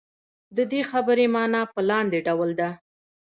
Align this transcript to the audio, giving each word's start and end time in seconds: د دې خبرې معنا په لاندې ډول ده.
د 0.55 0.59
دې 0.71 0.81
خبرې 0.91 1.25
معنا 1.35 1.61
په 1.73 1.79
لاندې 1.89 2.19
ډول 2.27 2.49
ده. 2.59 2.69